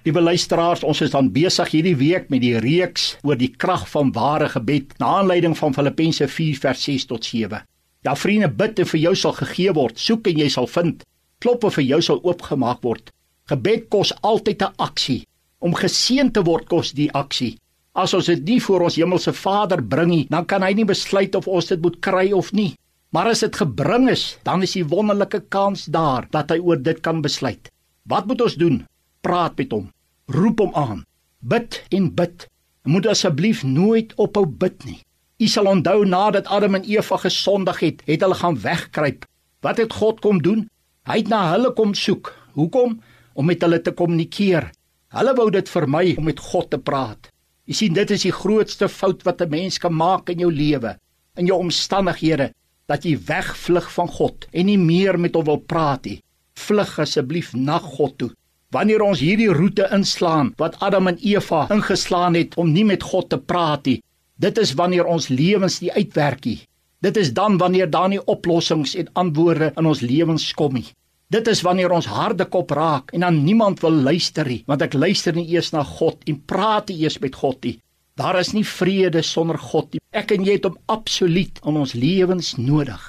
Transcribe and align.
Liewe 0.00 0.20
luisteraars, 0.24 0.80
ons 0.88 1.02
is 1.04 1.10
dan 1.12 1.26
besig 1.28 1.74
hierdie 1.74 1.96
week 2.00 2.30
met 2.32 2.40
die 2.40 2.54
reeks 2.64 3.18
oor 3.20 3.36
die 3.36 3.50
krag 3.52 3.82
van 3.92 4.08
ware 4.16 4.46
gebed 4.48 4.94
na 4.96 5.10
aanleiding 5.18 5.52
van 5.58 5.74
Filippense 5.76 6.24
4 6.24 6.60
vers 6.62 6.84
6 6.88 7.04
tot 7.10 7.26
7. 7.28 7.60
Ja 8.08 8.14
vriende, 8.16 8.48
bid 8.48 8.80
en 8.80 8.88
vir 8.88 9.00
jou 9.02 9.12
sal 9.22 9.34
gegee 9.36 9.74
word, 9.76 10.00
soek 10.00 10.30
en 10.32 10.40
jy 10.40 10.46
sal 10.54 10.70
vind, 10.72 11.04
klop 11.44 11.66
en 11.68 11.74
vir 11.74 11.84
jou 11.84 11.98
sal 12.06 12.22
oopgemaak 12.24 12.80
word. 12.88 13.12
Gebed 13.52 13.90
kos 13.92 14.14
altyd 14.24 14.62
'n 14.62 14.72
aksie. 14.78 15.26
Om 15.60 15.76
geseën 15.76 16.32
te 16.32 16.40
word 16.48 16.64
kos 16.64 16.92
die 16.96 17.10
aksie. 17.12 17.58
As 17.92 18.14
ons 18.14 18.26
dit 18.26 18.42
nie 18.44 18.60
voor 18.60 18.88
ons 18.88 18.96
hemelse 18.96 19.32
Vader 19.32 19.82
bring 19.82 20.08
nie, 20.08 20.26
dan 20.30 20.46
kan 20.46 20.62
hy 20.62 20.72
nie 20.72 20.88
besluit 20.88 21.34
of 21.34 21.46
ons 21.46 21.66
dit 21.66 21.82
moet 21.82 22.00
kry 22.00 22.32
of 22.32 22.52
nie. 22.52 22.74
Maar 23.12 23.26
as 23.26 23.40
dit 23.40 23.56
gebring 23.56 24.08
is, 24.08 24.38
dan 24.44 24.62
is 24.62 24.72
die 24.72 24.84
wonderlike 24.84 25.40
kans 25.50 25.84
daar 25.84 26.26
dat 26.30 26.50
hy 26.50 26.58
oor 26.58 26.76
dit 26.82 27.00
kan 27.02 27.20
besluit. 27.20 27.68
Wat 28.06 28.26
moet 28.26 28.40
ons 28.40 28.54
doen? 28.54 28.86
Praat 29.20 29.56
met 29.56 29.72
hom. 29.72 29.90
Roep 30.26 30.58
hom 30.58 30.74
aan. 30.74 31.04
Bid 31.38 31.82
en 31.88 32.10
bid. 32.14 32.46
Moet 32.82 33.06
asseblief 33.06 33.62
nooit 33.62 34.14
ophou 34.16 34.46
bid 34.46 34.84
nie. 34.84 35.00
U 35.40 35.46
sal 35.48 35.70
onthou 35.70 36.04
nadat 36.04 36.48
Adam 36.52 36.76
en 36.76 36.84
Eva 36.84 37.16
gesondig 37.16 37.80
het, 37.80 38.02
het 38.04 38.20
hulle 38.20 38.36
gaan 38.36 38.58
wegkruip. 38.60 39.24
Wat 39.64 39.80
het 39.80 39.92
God 39.92 40.20
kom 40.20 40.42
doen? 40.42 40.66
Hy 41.08 41.22
het 41.22 41.30
na 41.32 41.46
hulle 41.54 41.72
kom 41.76 41.94
soek. 41.96 42.32
Hoekom? 42.56 42.98
Om 43.34 43.46
met 43.48 43.62
hulle 43.64 43.80
te 43.80 43.92
kommunikeer. 43.96 44.70
Hulle 45.16 45.34
wou 45.34 45.48
dit 45.50 45.68
vermy 45.68 46.14
om 46.18 46.28
met 46.28 46.40
God 46.40 46.70
te 46.70 46.78
praat. 46.78 47.30
Jy 47.70 47.76
sien, 47.78 47.94
dit 47.94 48.10
is 48.10 48.26
die 48.26 48.34
grootste 48.34 48.88
fout 48.88 49.22
wat 49.24 49.40
'n 49.42 49.50
mens 49.50 49.78
kan 49.78 49.94
maak 49.94 50.28
in 50.30 50.38
jou 50.38 50.52
lewe, 50.52 50.96
in 51.36 51.46
jou 51.46 51.58
omstandighede, 51.58 52.52
dat 52.86 53.04
jy 53.04 53.16
wegvlug 53.26 53.92
van 53.92 54.08
God 54.08 54.46
en 54.52 54.66
nie 54.66 54.78
meer 54.78 55.18
met 55.18 55.34
hom 55.34 55.44
wil 55.44 55.58
praat 55.58 56.04
nie. 56.04 56.20
Vlug 56.54 56.98
asseblief 56.98 57.54
na 57.54 57.78
God 57.78 58.18
toe. 58.18 58.30
Wanneer 58.70 59.02
ons 59.02 59.18
hierdie 59.18 59.50
roete 59.50 59.88
inslaan 59.90 60.52
wat 60.62 60.76
Adam 60.86 61.10
en 61.10 61.16
Eva 61.26 61.64
ingeslaan 61.74 62.36
het 62.38 62.52
om 62.54 62.68
nie 62.70 62.84
met 62.86 63.02
God 63.02 63.26
te 63.32 63.38
praat 63.38 63.88
nie, 63.90 63.96
dit 64.38 64.60
is 64.62 64.76
wanneer 64.78 65.08
ons 65.10 65.26
lewens 65.28 65.80
nie 65.82 65.90
uitwerk 65.90 66.46
nie. 66.46 66.60
Dit 67.02 67.18
is 67.18 67.32
dan 67.34 67.58
wanneer 67.58 67.90
daar 67.90 68.08
nie 68.12 68.20
oplossings 68.30 68.94
en 68.94 69.10
antwoorde 69.24 69.72
in 69.74 69.90
ons 69.90 70.04
lewens 70.06 70.46
kom 70.54 70.78
nie. 70.78 70.86
Dit 71.34 71.50
is 71.50 71.64
wanneer 71.66 71.90
ons 71.90 72.06
harde 72.06 72.46
kop 72.46 72.70
raak 72.70 73.10
en 73.14 73.26
dan 73.26 73.42
niemand 73.42 73.82
wil 73.82 73.98
luister 74.06 74.46
nie, 74.46 74.62
want 74.70 74.86
ek 74.86 74.94
luister 74.94 75.34
nie 75.34 75.48
eers 75.50 75.72
na 75.74 75.82
God 75.82 76.22
en 76.30 76.38
praat 76.38 76.90
nie 76.90 77.00
eers 77.02 77.18
met 77.18 77.42
God 77.42 77.58
nie. 77.66 77.76
Daar 78.14 78.38
is 78.38 78.52
nie 78.54 78.66
vrede 78.66 79.22
sonder 79.26 79.58
God 79.58 79.94
nie. 79.94 80.02
Ek 80.14 80.30
en 80.30 80.46
jy 80.46 80.60
het 80.60 80.70
hom 80.70 80.78
absoluut 80.86 81.58
in 81.66 81.78
ons 81.82 81.98
lewens 81.98 82.54
nodig. 82.58 83.02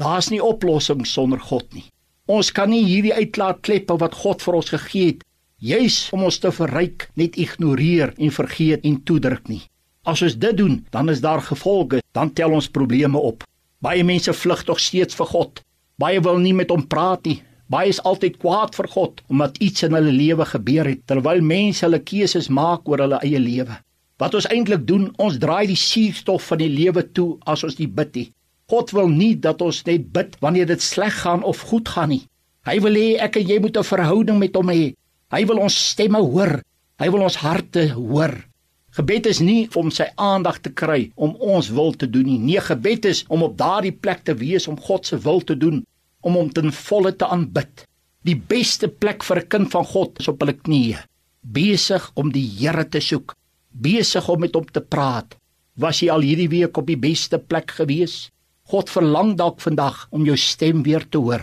Daar's 0.00 0.32
nie 0.32 0.40
oplossings 0.40 1.12
sonder 1.12 1.40
God 1.52 1.68
nie. 1.76 1.84
Ons 2.30 2.52
kan 2.54 2.70
nie 2.70 2.84
hierdie 2.86 3.14
uitlaatkleppe 3.14 3.96
wat 3.98 4.14
God 4.14 4.42
vir 4.46 4.54
ons 4.54 4.68
gegee 4.70 5.06
het, 5.06 5.22
juis 5.58 5.96
om 6.14 6.22
ons 6.28 6.38
te 6.38 6.52
verryk, 6.54 7.08
net 7.18 7.34
ignoreer 7.34 8.12
en 8.16 8.30
vergeet 8.30 8.84
en 8.86 9.00
toedruk 9.02 9.48
nie. 9.50 9.62
As 10.06 10.22
ons 10.22 10.36
dit 10.38 10.54
doen, 10.56 10.76
dan 10.94 11.10
is 11.10 11.20
daar 11.20 11.42
gevolge, 11.42 11.98
dan 12.14 12.30
tel 12.30 12.54
ons 12.54 12.70
probleme 12.70 13.18
op. 13.18 13.42
Baie 13.82 14.04
mense 14.06 14.32
vlug 14.32 14.62
tog 14.62 14.78
steeds 14.78 15.18
vir 15.18 15.26
God. 15.26 15.62
Baie 15.98 16.20
wil 16.22 16.38
nie 16.38 16.54
met 16.54 16.70
hom 16.70 16.86
praat 16.86 17.26
nie. 17.26 17.40
Baie 17.66 17.90
is 17.90 18.02
altyd 18.06 18.38
kwaad 18.38 18.76
vir 18.78 18.88
God 18.94 19.22
omdat 19.28 19.58
iets 19.58 19.82
in 19.82 19.94
hulle 19.96 20.12
lewe 20.12 20.44
gebeur 20.46 20.86
het 20.86 21.02
terwyl 21.08 21.42
mense 21.42 21.82
hulle 21.86 22.02
keuses 22.06 22.50
maak 22.50 22.86
oor 22.86 23.02
hulle 23.02 23.18
eie 23.26 23.40
lewe. 23.42 23.78
Wat 24.22 24.34
ons 24.38 24.46
eintlik 24.46 24.86
doen, 24.86 25.08
ons 25.18 25.38
draai 25.42 25.66
die 25.66 25.78
suurstof 25.78 26.52
van 26.52 26.62
die 26.62 26.70
lewe 26.70 27.02
toe 27.02 27.38
as 27.46 27.64
ons 27.66 27.78
nie 27.80 27.88
bid 27.90 28.14
nie. 28.14 28.28
God 28.72 28.94
wil 28.96 29.10
nie 29.12 29.34
dat 29.36 29.60
ons 29.60 29.82
net 29.84 30.06
bid 30.14 30.38
wanneer 30.40 30.70
dit 30.70 30.80
sleg 30.80 31.12
gaan 31.20 31.42
of 31.44 31.60
goed 31.68 31.90
gaan 31.92 32.08
nie. 32.08 32.22
Hy 32.64 32.78
wil 32.80 32.94
hê 32.96 33.08
ek 33.20 33.36
en 33.36 33.50
jy 33.50 33.58
moet 33.60 33.76
'n 33.76 33.84
verhouding 33.84 34.38
met 34.40 34.54
hom 34.56 34.70
hê. 34.72 34.94
Hy 35.28 35.42
wil 35.44 35.58
ons 35.60 35.76
stemme 35.90 36.16
hoor. 36.16 36.62
Hy 36.98 37.08
wil 37.12 37.22
ons 37.28 37.36
harte 37.36 37.92
hoor. 37.92 38.32
Gebed 38.96 39.26
is 39.26 39.40
nie 39.40 39.68
om 39.76 39.90
sy 39.90 40.06
aandag 40.16 40.62
te 40.64 40.70
kry 40.70 41.10
om 41.16 41.36
ons 41.36 41.68
wil 41.68 41.92
te 41.92 42.06
doen 42.06 42.24
nie. 42.24 42.38
Nee, 42.38 42.60
gebed 42.60 43.04
is 43.04 43.24
om 43.28 43.42
op 43.42 43.58
daardie 43.58 43.92
plek 43.92 44.24
te 44.24 44.34
wees 44.34 44.68
om 44.68 44.80
God 44.80 45.06
se 45.06 45.18
wil 45.18 45.40
te 45.40 45.56
doen, 45.56 45.84
om 46.20 46.34
hom 46.34 46.50
ten 46.52 46.72
volle 46.72 47.12
te 47.16 47.26
aanbid. 47.26 47.86
Die 48.24 48.36
beste 48.36 48.88
plek 48.88 49.24
vir 49.24 49.36
'n 49.40 49.48
kind 49.48 49.70
van 49.70 49.84
God 49.84 50.20
is 50.20 50.28
op 50.28 50.40
hulle 50.40 50.52
knieë, 50.52 51.04
besig 51.40 52.10
om 52.14 52.32
die 52.32 52.48
Here 52.58 52.84
te 52.84 53.00
soek, 53.00 53.34
besig 53.70 54.28
om 54.28 54.40
met 54.40 54.54
hom 54.54 54.64
te 54.64 54.80
praat. 54.80 55.36
Was 55.76 56.00
jy 56.00 56.10
al 56.10 56.20
hierdie 56.20 56.48
week 56.48 56.76
op 56.76 56.86
die 56.86 56.96
beste 56.96 57.38
plek 57.38 57.70
gewees? 57.70 58.30
God 58.72 58.88
verlang 58.88 59.34
dalk 59.36 59.58
vandag 59.60 60.06
om 60.16 60.22
jou 60.24 60.36
stem 60.40 60.80
weer 60.86 61.04
te 61.04 61.20
hoor. 61.20 61.42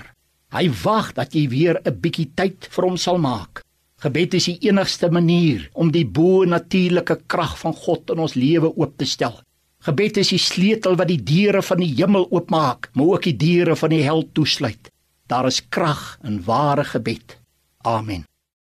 Hy 0.49 0.63
wag 0.81 1.11
dat 1.13 1.35
jy 1.37 1.43
weer 1.51 1.77
'n 1.85 1.99
bietjie 2.01 2.31
tyd 2.33 2.65
vir 2.73 2.83
hom 2.87 2.97
sal 2.97 3.19
maak. 3.21 3.61
Gebed 4.01 4.33
is 4.33 4.45
die 4.45 4.57
enigste 4.65 5.11
manier 5.11 5.69
om 5.73 5.91
die 5.91 6.05
bo-natuurlike 6.05 7.27
krag 7.27 7.53
van 7.59 7.73
God 7.73 8.09
in 8.09 8.19
ons 8.19 8.33
lewe 8.33 8.73
oop 8.75 8.97
te 8.97 9.05
stel. 9.05 9.41
Gebed 9.85 10.17
is 10.17 10.29
die 10.29 10.39
sleutel 10.39 10.95
wat 10.95 11.07
die 11.07 11.21
deure 11.21 11.61
van 11.61 11.77
die 11.77 11.93
hemel 11.93 12.25
oopmaak, 12.31 12.89
maar 12.95 13.05
ook 13.05 13.23
die 13.23 13.37
deure 13.37 13.75
van 13.75 13.89
die 13.89 14.03
hel 14.03 14.23
toesluit. 14.33 14.89
Daar 15.27 15.45
is 15.45 15.61
krag 15.69 16.17
in 16.23 16.41
ware 16.43 16.83
gebed. 16.83 17.37
Amen. 17.85 18.25